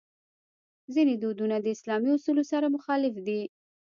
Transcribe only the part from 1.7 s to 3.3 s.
اسلامي اصولو سره مخالف